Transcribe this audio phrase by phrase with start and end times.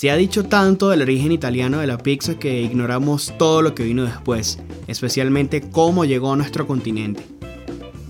[0.00, 3.84] Se ha dicho tanto del origen italiano de la pizza que ignoramos todo lo que
[3.84, 7.22] vino después, especialmente cómo llegó a nuestro continente.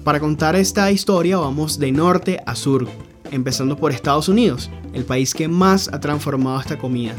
[0.04, 2.86] Para contar esta historia vamos de norte a sur,
[3.32, 7.16] empezando por Estados Unidos, el país que más ha transformado esta comida.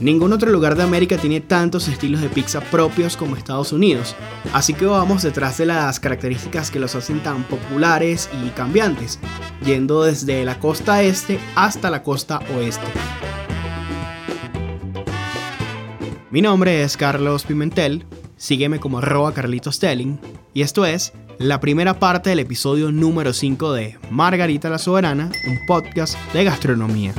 [0.00, 4.14] Ningún otro lugar de América tiene tantos estilos de pizza propios como Estados Unidos,
[4.52, 9.18] así que vamos detrás de las características que los hacen tan populares y cambiantes,
[9.64, 12.84] yendo desde la costa este hasta la costa oeste.
[16.38, 18.04] Mi nombre es Carlos Pimentel,
[18.36, 20.20] sígueme como arroba Carlitos Telling,
[20.54, 25.58] y esto es la primera parte del episodio número 5 de Margarita la Soberana, un
[25.66, 27.12] podcast de gastronomía.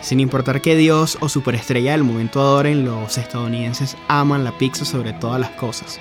[0.00, 5.12] Sin importar que Dios o superestrella del momento adoren, los estadounidenses aman la pizza sobre
[5.12, 6.00] todas las cosas.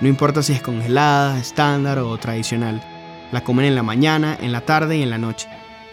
[0.00, 2.82] No importa si es congelada, estándar o tradicional.
[3.32, 5.48] La comen en la mañana, en la tarde y en la noche.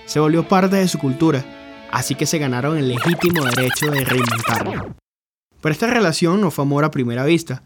[0.06, 1.44] Se volvió parte de su cultura,
[1.92, 4.96] así que se ganaron el legítimo derecho de reinventarla.
[5.62, 7.64] Pero esta relación no fue amor a primera vista.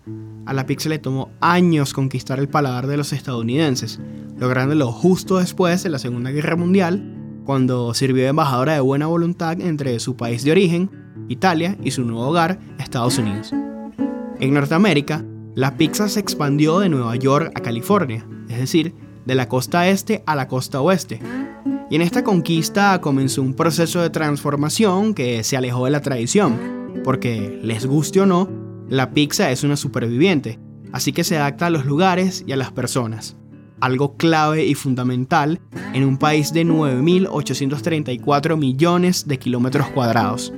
[0.48, 4.00] A la pizza le tomó años conquistar el paladar de los estadounidenses,
[4.38, 9.62] lográndolo justo después de la Segunda Guerra Mundial cuando sirvió de embajadora de buena voluntad
[9.62, 10.90] entre su país de origen,
[11.30, 13.54] Italia, y su nuevo hogar, Estados Unidos.
[14.40, 18.94] En Norteamérica, la pizza se expandió de Nueva York a California, es decir,
[19.26, 21.22] de la costa este a la costa oeste.
[21.90, 26.58] Y en esta conquista comenzó un proceso de transformación que se alejó de la tradición,
[27.04, 28.50] porque, les guste o no,
[28.90, 30.60] la pizza es una superviviente,
[30.92, 33.38] así que se adapta a los lugares y a las personas
[33.80, 35.60] algo clave y fundamental
[35.94, 40.54] en un país de 9.834 millones de kilómetros cuadrados.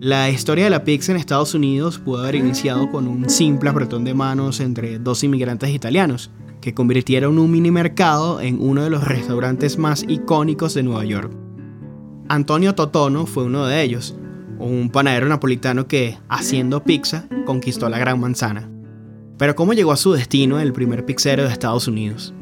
[0.00, 4.04] La historia de la pizza en Estados Unidos pudo haber iniciado con un simple apretón
[4.04, 9.04] de manos entre dos inmigrantes italianos, que convirtieron un mini mercado en uno de los
[9.04, 11.32] restaurantes más icónicos de Nueva York.
[12.28, 14.14] Antonio Totono fue uno de ellos,
[14.58, 18.77] un panadero napolitano que, haciendo pizza, conquistó la Gran Manzana.
[19.38, 22.34] Pero ¿cómo llegó a su destino el primer pizzero de Estados Unidos?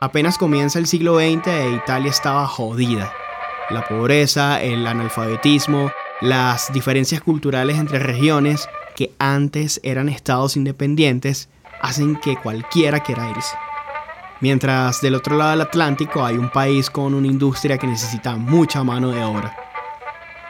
[0.00, 3.12] Apenas comienza el siglo XX e Italia estaba jodida.
[3.70, 11.48] La pobreza, el analfabetismo, las diferencias culturales entre regiones que antes eran estados independientes
[11.80, 13.56] hacen que cualquiera quiera irse.
[14.40, 18.82] Mientras del otro lado del Atlántico hay un país con una industria que necesita mucha
[18.82, 19.56] mano de obra.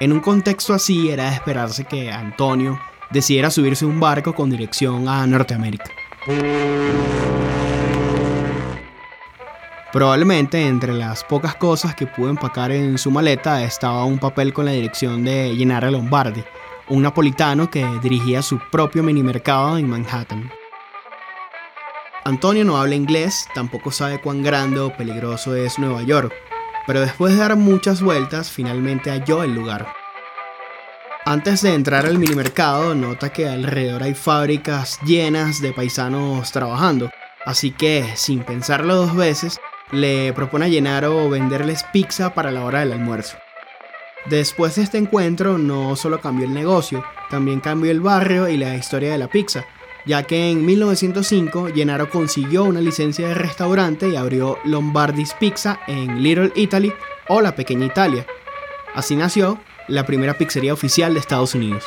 [0.01, 2.81] En un contexto así era de esperarse que Antonio
[3.11, 5.91] decidiera subirse a un barco con dirección a Norteamérica.
[9.93, 14.65] Probablemente entre las pocas cosas que pudo empacar en su maleta estaba un papel con
[14.65, 16.43] la dirección de Gennaro Lombardi,
[16.89, 20.51] un napolitano que dirigía su propio mini mercado en Manhattan.
[22.27, 26.33] Antonio no habla inglés, tampoco sabe cuán grande o peligroso es Nueva York,
[26.87, 29.93] pero después de dar muchas vueltas finalmente halló el lugar.
[31.27, 37.11] Antes de entrar al minimercado nota que alrededor hay fábricas llenas de paisanos trabajando,
[37.45, 39.61] así que sin pensarlo dos veces
[39.91, 43.37] le propone a Llenaro venderles pizza para la hora del almuerzo.
[44.25, 48.75] Después de este encuentro no solo cambió el negocio, también cambió el barrio y la
[48.77, 49.67] historia de la pizza,
[50.07, 56.23] ya que en 1905 Gennaro consiguió una licencia de restaurante y abrió Lombardi's Pizza en
[56.23, 56.93] Little Italy
[57.29, 58.27] o la Pequeña Italia.
[58.95, 61.85] Así nació la primera pizzería oficial de Estados Unidos.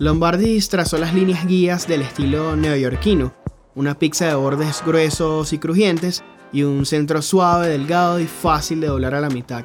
[0.00, 3.32] Lombardi trazó las líneas guías del estilo neoyorquino,
[3.74, 6.22] una pizza de bordes gruesos y crujientes
[6.52, 9.64] y un centro suave, delgado y fácil de doblar a la mitad.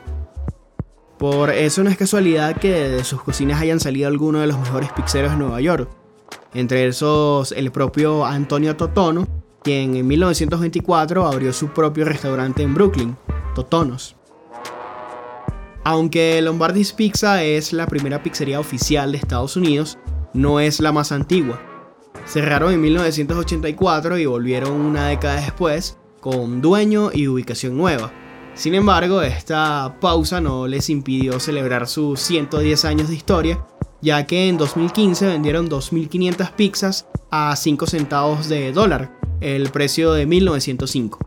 [1.20, 4.92] Por eso no es casualidad que de sus cocinas hayan salido algunos de los mejores
[4.94, 5.88] pizzeros de Nueva York,
[6.56, 9.28] entre esos el propio Antonio Totono,
[9.62, 13.16] quien en 1924 abrió su propio restaurante en Brooklyn,
[13.54, 14.16] Totonos.
[15.84, 20.00] Aunque Lombardi's Pizza es la primera pizzería oficial de Estados Unidos,
[20.34, 21.62] no es la más antigua.
[22.26, 28.12] Cerraron en 1984 y volvieron una década después con dueño y ubicación nueva.
[28.56, 33.66] Sin embargo, esta pausa no les impidió celebrar sus 110 años de historia
[34.04, 40.26] ya que en 2015 vendieron 2.500 pizzas a 5 centavos de dólar, el precio de
[40.26, 41.20] 1905.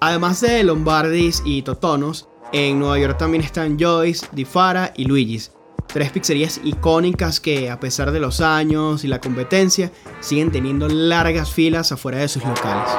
[0.00, 5.52] Además de Lombardis y Totonos, en Nueva York también están Joyce, Di Fara y Luigi's,
[5.94, 11.52] tres pizzerías icónicas que a pesar de los años y la competencia siguen teniendo largas
[11.52, 12.90] filas afuera de sus locales.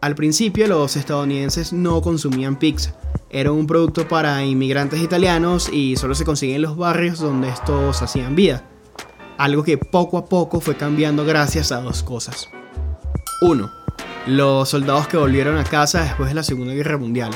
[0.00, 2.94] Al principio los estadounidenses no consumían pizza,
[3.30, 8.00] era un producto para inmigrantes italianos y solo se conseguía en los barrios donde estos
[8.00, 8.62] hacían vida,
[9.38, 12.48] algo que poco a poco fue cambiando gracias a dos cosas.
[13.42, 13.80] 1
[14.26, 17.30] los soldados que volvieron a casa después de la Segunda Guerra Mundial.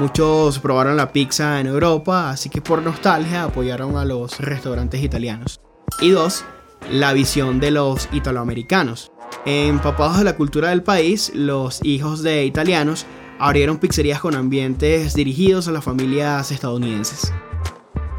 [0.00, 5.60] Muchos probaron la pizza en Europa, así que por nostalgia apoyaron a los restaurantes italianos.
[6.00, 6.42] Y dos,
[6.90, 9.12] la visión de los italoamericanos.
[9.44, 13.04] Empapados de la cultura del país, los hijos de italianos
[13.38, 17.30] abrieron pizzerías con ambientes dirigidos a las familias estadounidenses.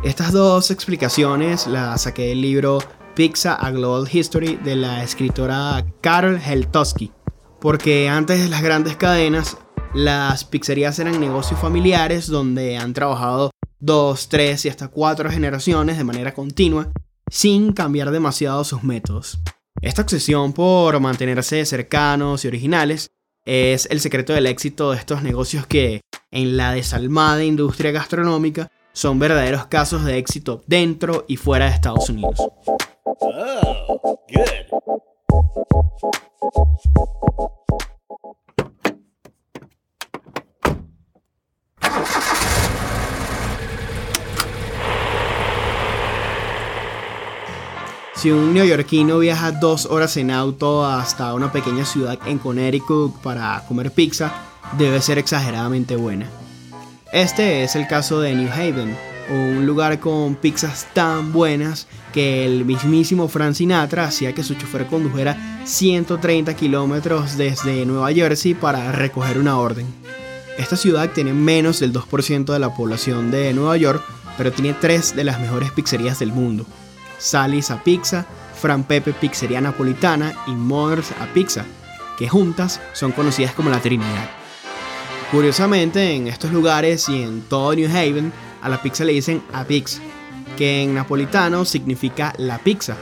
[0.04, 2.78] Estas dos explicaciones las saqué del libro
[3.16, 7.12] Pizza a Global History de la escritora Carol Heltowski
[7.62, 9.58] porque antes de las grandes cadenas,
[9.94, 16.04] las pizzerías eran negocios familiares donde han trabajado dos, tres y hasta cuatro generaciones de
[16.04, 16.92] manera continua,
[17.30, 19.40] sin cambiar demasiado sus métodos.
[19.82, 23.12] Esta obsesión por mantenerse cercanos y originales
[23.46, 29.20] es el secreto del éxito de estos negocios que, en la desalmada industria gastronómica, son
[29.20, 32.38] verdaderos casos de éxito dentro y fuera de Estados Unidos.
[33.04, 34.21] Oh,
[48.22, 53.64] si un neoyorquino viaja dos horas en auto hasta una pequeña ciudad en Connecticut para
[53.68, 54.32] comer pizza,
[54.78, 56.30] debe ser exageradamente buena.
[57.12, 58.96] Este es el caso de New Haven,
[59.32, 64.86] un lugar con pizzas tan buenas que el mismísimo Frank Sinatra hacía que su chofer
[64.86, 69.88] condujera 130 kilómetros desde Nueva Jersey para recoger una orden.
[70.60, 74.04] Esta ciudad tiene menos del 2% de la población de Nueva York,
[74.38, 76.68] pero tiene tres de las mejores pizzerías del mundo.
[77.22, 78.26] Sally's a Pizza,
[78.60, 81.66] Fran Pepe Pizzería Napolitana y Mother's a Pizza,
[82.18, 84.30] que juntas son conocidas como la Trinidad.
[85.32, 89.64] Curiosamente, en estos lugares y en todo New Haven, a la pizza le dicen a
[89.64, 90.02] pizza,
[90.58, 92.98] que en napolitano significa la pizza.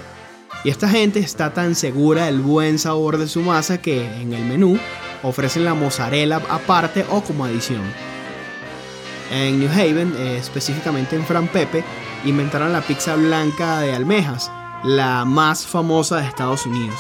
[0.64, 4.44] Y esta gente está tan segura del buen sabor de su masa que en el
[4.44, 4.78] menú
[5.24, 7.82] ofrecen la mozzarella aparte o como adición.
[9.32, 11.84] En New Haven, específicamente en Fran Pepe,
[12.26, 14.52] inventaron la pizza blanca de almejas,
[14.84, 17.00] la más famosa de Estados Unidos,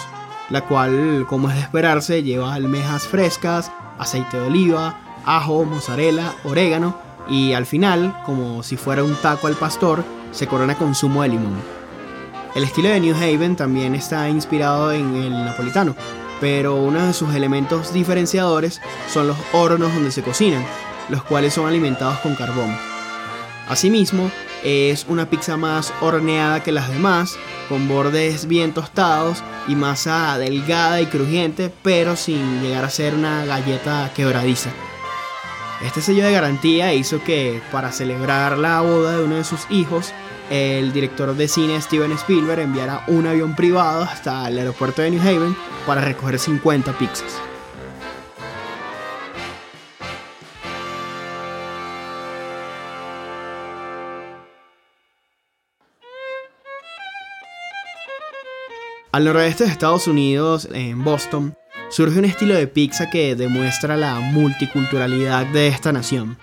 [0.49, 6.97] la cual, como es de esperarse, lleva almejas frescas, aceite de oliva, ajo, mozzarella, orégano
[7.29, 11.29] y al final, como si fuera un taco al pastor, se corona con zumo de
[11.29, 11.59] limón.
[12.55, 15.95] El estilo de New Haven también está inspirado en el napolitano,
[16.39, 20.65] pero uno de sus elementos diferenciadores son los hornos donde se cocinan,
[21.09, 22.75] los cuales son alimentados con carbón.
[23.67, 24.31] Asimismo,
[24.63, 31.01] es una pizza más horneada que las demás, con bordes bien tostados y masa delgada
[31.01, 34.69] y crujiente, pero sin llegar a ser una galleta quebradiza.
[35.85, 40.13] Este sello de garantía hizo que, para celebrar la boda de uno de sus hijos,
[40.49, 45.21] el director de cine Steven Spielberg enviara un avión privado hasta el aeropuerto de New
[45.21, 45.55] Haven
[45.85, 47.48] para recoger 50 pizzas.
[59.11, 61.57] Al noroeste de Estados Unidos, en Boston,
[61.89, 66.37] surge un estilo de pizza que demuestra la multiculturalidad de esta nación.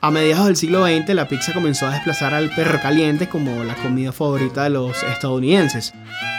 [0.00, 3.74] A mediados del siglo XX la pizza comenzó a desplazar al perro caliente como la
[3.74, 5.92] comida favorita de los estadounidenses,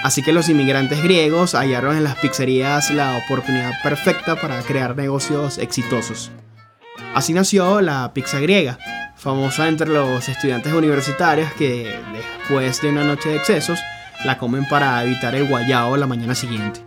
[0.04, 5.60] así que los inmigrantes griegos hallaron en las pizzerías la oportunidad perfecta para crear negocios
[5.60, 6.32] exitosos.
[7.14, 8.80] Así nació la pizza griega,
[9.16, 13.80] famosa entre los estudiantes universitarios que después de una noche de excesos
[14.24, 16.82] la comen para evitar el guayao la mañana siguiente.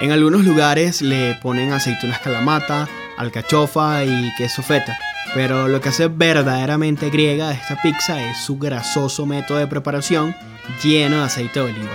[0.00, 4.98] En algunos lugares le ponen aceitunas calamata, alcachofa y queso feta,
[5.34, 10.34] pero lo que hace verdaderamente griega esta pizza es su grasoso método de preparación
[10.82, 11.92] lleno de aceite de oliva.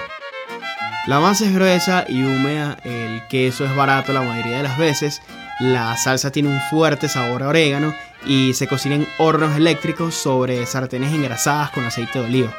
[1.08, 5.22] La masa es gruesa y húmeda, el queso es barato la mayoría de las veces,
[5.60, 7.94] la salsa tiene un fuerte sabor a orégano
[8.26, 12.54] y se cocina en hornos eléctricos sobre sartenes engrasadas con aceite de oliva.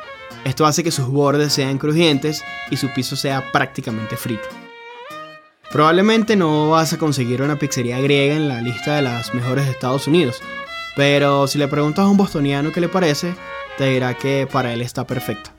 [0.44, 4.48] Esto hace que sus bordes sean crujientes y su piso sea prácticamente frito.
[5.70, 9.72] Probablemente no vas a conseguir una pizzería griega en la lista de las mejores de
[9.72, 10.40] Estados Unidos,
[10.96, 13.34] pero si le preguntas a un bostoniano qué le parece,
[13.78, 15.52] te dirá que para él está perfecta.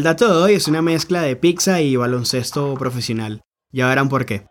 [0.00, 3.42] El dato de hoy es una mezcla de pizza y baloncesto profesional.
[3.70, 4.46] Ya verán por qué.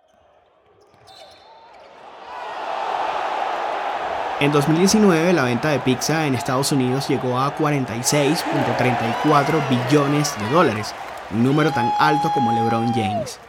[4.39, 10.93] En 2019 la venta de pizza en Estados Unidos llegó a 46.34 billones de dólares,
[11.31, 13.39] un número tan alto como LeBron James.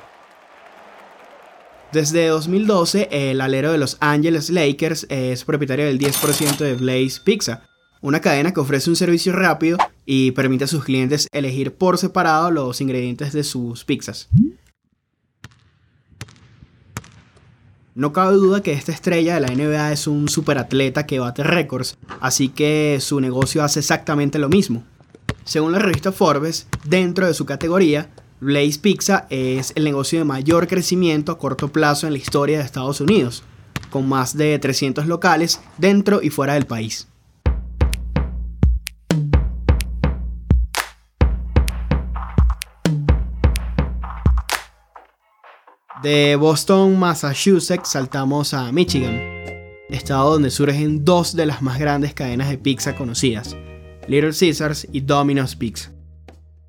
[1.92, 7.64] Desde 2012, el alero de Los Angeles Lakers es propietario del 10% de Blaze Pizza,
[8.00, 9.76] una cadena que ofrece un servicio rápido
[10.12, 14.28] y permite a sus clientes elegir por separado los ingredientes de sus pizzas.
[17.94, 21.96] No cabe duda que esta estrella de la NBA es un superatleta que bate récords,
[22.18, 24.82] así que su negocio hace exactamente lo mismo.
[25.44, 30.66] Según la revista Forbes, dentro de su categoría, Blaze Pizza es el negocio de mayor
[30.66, 33.44] crecimiento a corto plazo en la historia de Estados Unidos,
[33.90, 37.06] con más de 300 locales dentro y fuera del país.
[46.02, 49.20] De Boston, Massachusetts, saltamos a Michigan,
[49.90, 53.54] estado donde surgen dos de las más grandes cadenas de pizza conocidas,
[54.08, 55.92] Little Caesars y Domino's Pizza.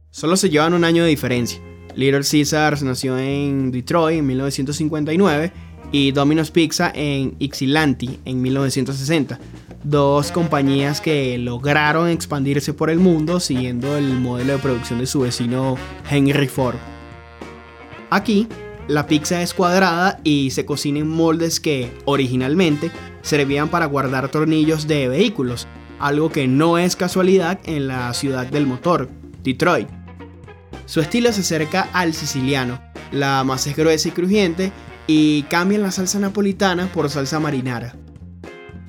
[0.09, 1.61] Solo se llevan un año de diferencia.
[1.95, 5.53] Little Caesars nació en Detroit en 1959
[5.93, 9.39] y Domino's Pizza en Ypsilanti en 1960.
[9.85, 15.21] Dos compañías que lograron expandirse por el mundo siguiendo el modelo de producción de su
[15.21, 15.77] vecino
[16.09, 16.75] Henry Ford.
[18.09, 18.49] Aquí,
[18.91, 24.85] la pizza es cuadrada y se cocina en moldes que, originalmente, servían para guardar tornillos
[24.85, 25.65] de vehículos,
[25.97, 29.09] algo que no es casualidad en la ciudad del motor,
[29.43, 29.87] Detroit.
[30.87, 32.81] Su estilo se acerca al siciliano,
[33.13, 34.73] la masa es gruesa y crujiente
[35.07, 37.95] y cambian la salsa napolitana por salsa marinara.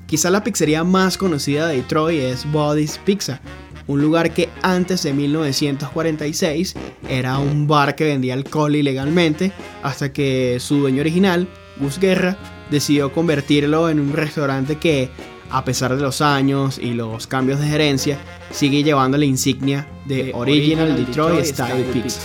[0.05, 3.39] Quizá la pizzería más conocida de Detroit es Body's Pizza,
[3.87, 6.75] un lugar que antes de 1946
[7.09, 11.47] era un bar que vendía alcohol ilegalmente, hasta que su dueño original,
[11.77, 12.37] Gus Guerra,
[12.69, 15.09] decidió convertirlo en un restaurante que,
[15.49, 18.17] a pesar de los años y los cambios de gerencia,
[18.51, 22.21] sigue llevando la insignia de Original Detroit Style Pizza.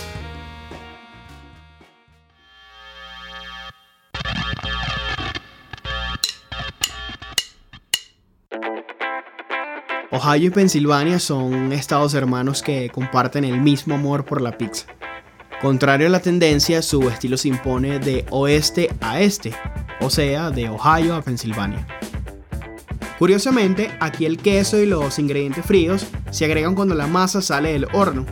[10.11, 14.87] Ohio y Pensilvania son estados hermanos que comparten el mismo amor por la pizza.
[15.61, 19.53] Contrario a la tendencia, su estilo se impone de oeste a este,
[20.01, 21.85] o sea, de Ohio a Pensilvania.
[23.19, 27.85] Curiosamente, aquí el queso y los ingredientes fríos se agregan cuando la masa sale del
[27.93, 28.25] horno.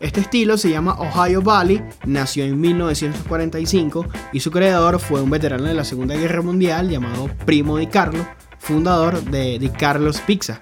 [0.00, 5.64] Este estilo se llama Ohio Valley, nació en 1945 y su creador fue un veterano
[5.64, 8.26] de la Segunda Guerra Mundial llamado Primo Di Carlo,
[8.58, 10.60] fundador de Di Carlos Pizza.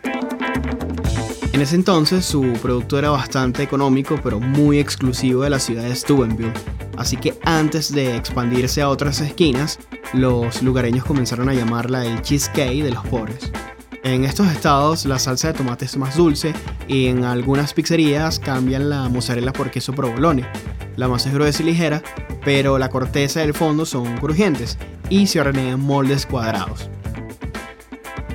[1.52, 5.96] En ese entonces su producto era bastante económico pero muy exclusivo de la ciudad de
[5.96, 6.52] Steubenville,
[6.96, 9.80] así que antes de expandirse a otras esquinas,
[10.12, 13.50] los lugareños comenzaron a llamarla el cheesecake de los pobres.
[14.04, 16.54] En estos estados la salsa de tomate es más dulce
[16.86, 20.46] y en algunas pizzerías cambian la mozzarella por queso provolone.
[20.96, 22.02] La masa es gruesa y ligera,
[22.44, 24.78] pero la corteza y el fondo son crujientes
[25.10, 26.88] y se hornean moldes cuadrados.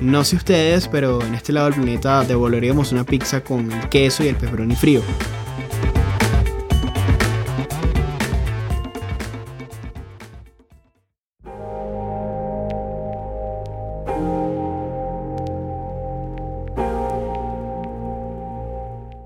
[0.00, 4.22] No sé ustedes, pero en este lado del planeta devolveríamos una pizza con el queso
[4.22, 5.02] y el pepperoni frío.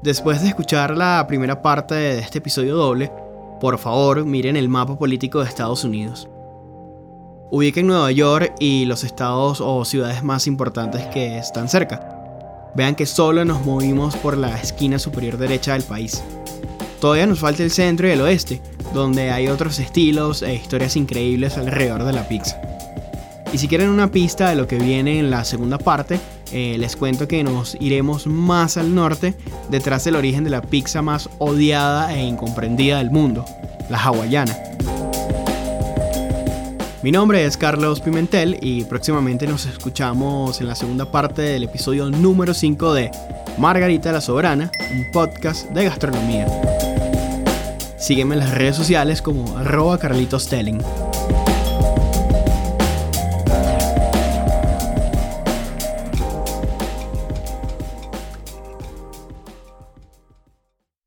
[0.03, 3.12] Después de escuchar la primera parte de este episodio doble,
[3.61, 6.29] por favor miren el mapa político de Estados Unidos.
[7.52, 12.16] Ubiquen Nueva York y los estados o ciudades más importantes que están cerca.
[12.76, 16.23] Vean que solo nos movimos por la esquina superior derecha del país.
[17.00, 18.62] Todavía nos falta el centro y el oeste,
[18.95, 22.61] donde hay otros estilos e historias increíbles alrededor de la pizza.
[23.52, 26.21] Y si quieren una pista de lo que viene en la segunda parte,
[26.52, 29.35] eh, les cuento que nos iremos más al norte,
[29.71, 33.45] detrás del origen de la pizza más odiada e incomprendida del mundo,
[33.88, 34.57] la hawaiana.
[37.02, 42.11] Mi nombre es Carlos Pimentel y próximamente nos escuchamos en la segunda parte del episodio
[42.11, 43.11] número 5 de
[43.57, 46.47] Margarita la Soberana, un podcast de gastronomía.
[47.97, 50.83] Sígueme en las redes sociales como arroba Carlitos Telling.